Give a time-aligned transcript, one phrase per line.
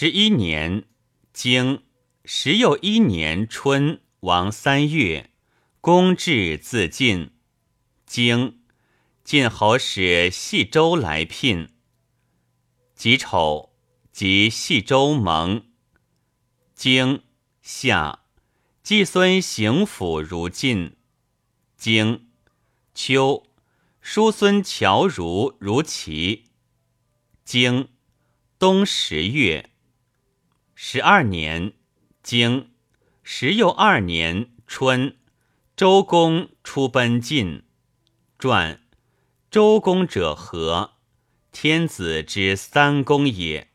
[0.00, 0.84] 十一年，
[1.32, 1.82] 经
[2.24, 5.32] 时又一年春，王三月，
[5.80, 7.32] 公至自尽。
[8.06, 8.60] 经
[9.24, 11.70] 晋侯使细周来聘。
[12.94, 13.74] 己丑，
[14.12, 15.66] 即细周盟。
[16.76, 17.24] 经
[17.60, 18.20] 夏，
[18.84, 20.96] 季孙行府如晋。
[21.76, 22.28] 经
[22.94, 23.48] 秋，
[24.00, 26.44] 叔孙侨如如齐。
[27.44, 27.88] 经
[28.60, 29.70] 冬十月。
[30.80, 31.72] 十二年，
[32.22, 32.70] 经
[33.24, 35.16] 十又二年春，
[35.74, 37.64] 周公出奔晋。
[38.38, 38.80] 传
[39.50, 40.92] 周公者何？
[41.50, 43.72] 天子之三公也。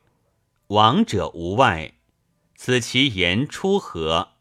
[0.68, 1.96] 王者无外，
[2.56, 4.36] 此其言出何？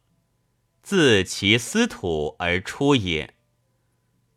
[0.84, 3.34] 自其司土而出也。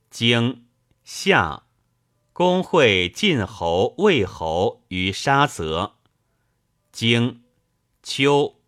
[0.10, 0.66] 经
[1.04, 1.68] 夏，
[2.34, 5.98] 公会晋侯、魏侯于沙泽。
[6.92, 7.44] 经
[8.08, 8.62] 秋，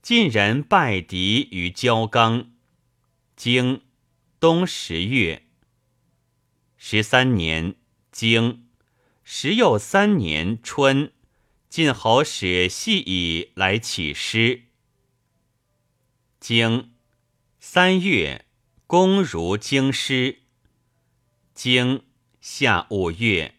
[0.00, 2.52] 晋人拜狄于焦刚。
[3.36, 3.82] 经
[4.40, 5.46] 冬十月。
[6.78, 7.74] 十三年，
[8.10, 8.70] 经
[9.22, 11.12] 时又三年春，
[11.68, 14.62] 晋侯使细以来起师。
[16.40, 16.94] 经
[17.58, 18.46] 三月，
[18.86, 20.38] 公如京师。
[21.52, 22.06] 经
[22.40, 23.56] 夏五月，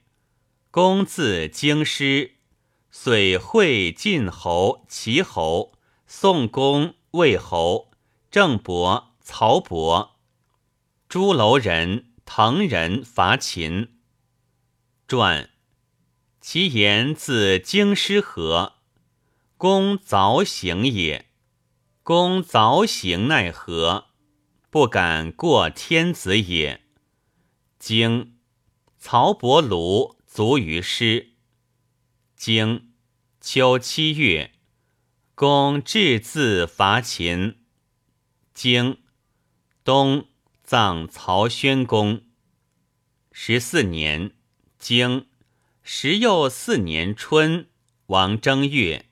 [0.72, 2.38] 公自京师。
[2.94, 5.72] 遂会晋侯、齐侯、
[6.06, 7.90] 宋公、魏侯、
[8.30, 10.18] 郑伯、曹伯、
[11.08, 13.98] 朱楼人、滕人伐秦。
[15.08, 15.50] 传
[16.42, 18.74] 其言自京师何？
[19.56, 21.28] 公凿行也。
[22.04, 24.08] 公凿行奈何？
[24.70, 26.82] 不敢过天子也。
[27.80, 28.38] 经
[29.00, 31.31] 曹伯庐卒于师。
[32.44, 32.94] 经
[33.40, 34.54] 秋七月，
[35.36, 37.60] 公至自伐秦。
[38.52, 38.98] 经
[39.84, 40.28] 冬
[40.64, 42.24] 葬曹宣公。
[43.32, 44.32] 十四年，
[44.80, 45.28] 经
[45.84, 47.70] 时又四年春，
[48.08, 49.06] 王正月，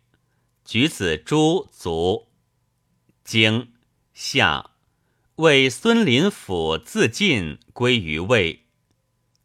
[0.65, 2.29] 举子朱卒。
[3.23, 3.73] 经
[4.11, 4.71] 夏，
[5.35, 8.65] 为孙林甫自尽，归于魏。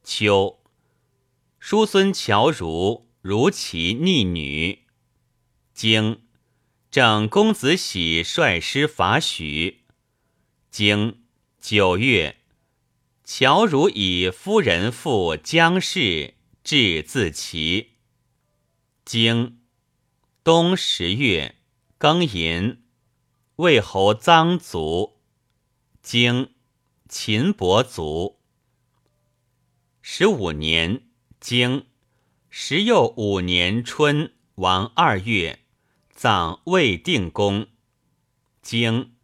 [0.02, 0.62] 秋，
[1.58, 3.03] 叔孙侨如。
[3.26, 4.80] 如其逆女，
[5.72, 6.20] 经
[6.90, 9.86] 正公子喜率师伐许。
[10.70, 11.24] 经
[11.58, 12.36] 九月，
[13.24, 17.92] 乔如以夫人赴姜氏，至自齐。
[19.06, 19.58] 经
[20.42, 21.54] 冬十月，
[21.98, 22.82] 庚寅，
[23.56, 25.16] 魏侯臧卒。
[26.02, 26.50] 经
[27.08, 28.38] 秦伯卒。
[30.02, 31.08] 十五年，
[31.40, 31.86] 经。
[32.56, 35.58] 时又五年春，王二月，
[36.12, 37.66] 葬魏定公。
[38.62, 39.16] 经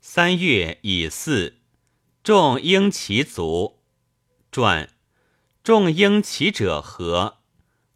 [0.00, 1.54] 三月乙巳，
[2.22, 3.80] 仲婴其卒。
[4.52, 4.88] 传
[5.64, 7.38] 仲婴其者何？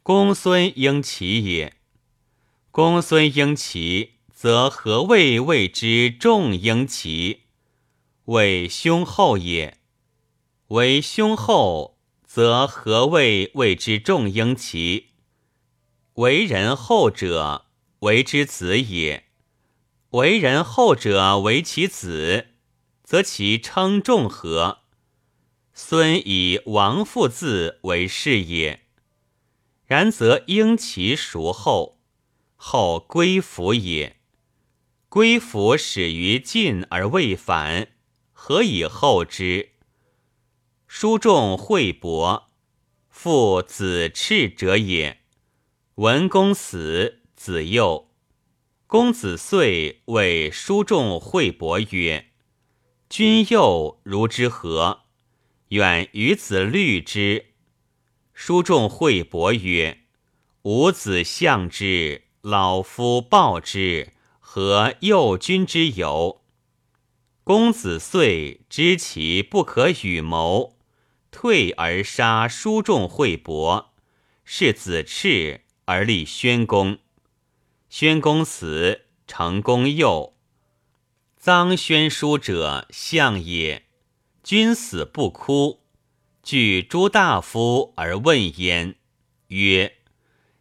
[0.02, 1.76] 公孙婴其也。
[2.72, 7.42] 公孙婴其，则何谓谓之仲婴其？
[8.24, 9.78] 为兄后也。
[10.66, 11.93] 为兄后。
[12.34, 15.10] 则何谓谓之重婴其？
[16.14, 17.66] 为人后者
[18.00, 19.26] 为之子也。
[20.10, 22.48] 为人后者为其子，
[23.04, 24.80] 则其称重何？
[25.74, 28.80] 孙以王父字为氏也。
[29.84, 32.00] 然则婴其孰后？
[32.56, 34.16] 后归服也。
[35.08, 37.92] 归服始于晋而未反，
[38.32, 39.73] 何以后之？
[40.96, 42.52] 书仲惠伯，
[43.08, 45.18] 父子赤者也。
[45.96, 48.12] 文公死，子幼。
[48.86, 52.26] 公子遂谓书仲惠伯曰
[53.10, 55.00] ：“君幼如之何？
[55.70, 57.46] 远与子虑之。”
[58.32, 60.04] 书仲惠伯曰
[60.62, 66.42] ：“吾子相之，老夫报之，何幼君之有？”
[67.42, 70.73] 公子遂知其不可与谋。
[71.34, 73.92] 退而杀书仲惠伯，
[74.44, 77.00] 是子赤而立宣公。
[77.90, 80.36] 宣公死，成公幼。
[81.42, 83.82] 臧宣书者相也。
[84.44, 85.80] 君死不哭，
[86.40, 88.94] 惧诸大夫而问焉，
[89.48, 89.96] 曰：“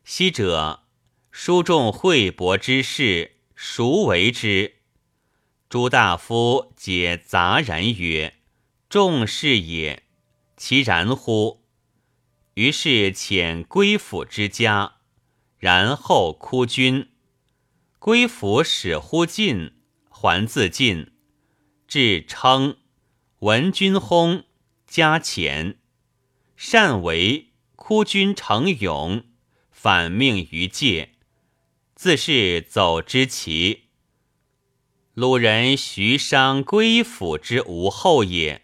[0.03, 0.85] 昔者
[1.29, 4.77] 书仲惠伯之事，孰为之？”
[5.69, 8.37] 诸大夫皆杂然曰
[8.89, 10.01] ：“仲是也。”
[10.65, 11.65] 其然乎？
[12.53, 14.93] 于是遣归府之家，
[15.57, 17.09] 然后哭君。
[17.99, 19.73] 归府使乎晋，
[20.07, 21.11] 还自晋，
[21.85, 22.77] 至称
[23.39, 24.45] 闻君薨，
[24.87, 25.79] 加前，
[26.55, 29.25] 善为哭君成勇，
[29.69, 31.15] 反命于界，
[31.93, 33.89] 自是走之奇。
[35.13, 38.62] 鲁人徐商归府之无后也，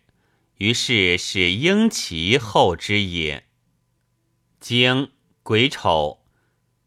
[0.59, 3.47] 于是使婴其后之也。
[4.59, 5.11] 经
[5.43, 6.23] 癸丑，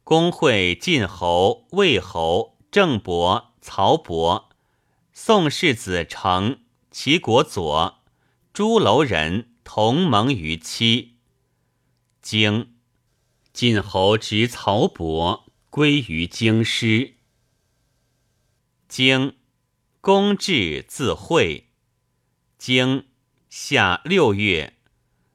[0.05, 4.51] 公会晋侯、魏侯、郑伯、曹伯、
[5.13, 6.61] 宋世子成、
[6.91, 8.03] 齐国佐、
[8.53, 11.17] 朱楼人同盟于期。
[12.23, 12.75] 经
[13.53, 17.17] 晋侯执曹伯归于京师。
[18.89, 19.37] 经。
[20.05, 21.69] 公至自会，
[22.59, 23.07] 经
[23.55, 24.79] 夏六月，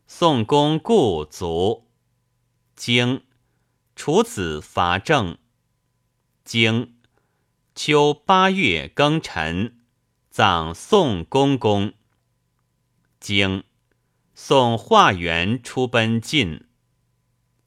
[0.08, 1.86] 宋公故卒。
[2.76, 3.22] 经
[3.96, 5.38] 楚子伐郑。
[6.44, 6.96] 经
[7.76, 9.82] 秋八月庚辰，
[10.32, 11.94] 葬宋公公。
[13.20, 13.64] 经
[14.34, 16.66] 宋化元出奔晋。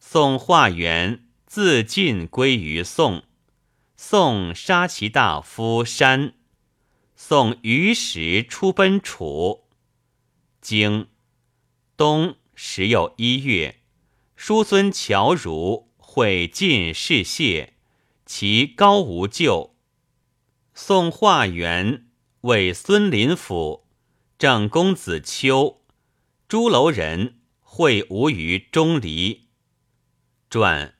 [0.00, 3.22] 宋化元自晋归于宋。
[3.96, 6.34] 宋杀其大夫山。
[7.14, 9.59] 宋于时出奔楚，
[10.60, 11.08] 经
[11.96, 13.80] 冬时有一月，
[14.36, 17.74] 叔孙侨如会晋士谢，
[18.26, 19.74] 其高无咎。
[20.74, 22.08] 宋化元
[22.42, 23.86] 为孙林甫，
[24.38, 25.82] 郑公子秋，
[26.46, 29.48] 朱楼人会吴于钟离。
[30.50, 30.94] 传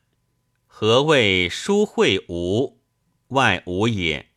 [0.67, 2.81] 何谓书会吴？
[3.29, 4.31] 外吴也。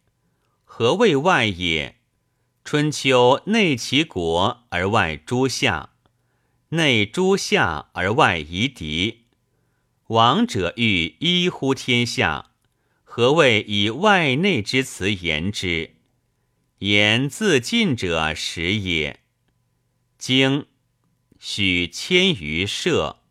[0.66, 2.02] 何谓外也？
[2.66, 5.90] 春秋内其国而外诸夏，
[6.70, 9.26] 内诸夏而外夷狄。
[10.08, 12.52] 王者欲一乎天下，
[13.04, 15.96] 何谓以外内之辞言之？
[16.80, 19.20] 言自尽者始也。
[20.18, 20.66] 经
[21.38, 23.23] 许千余社。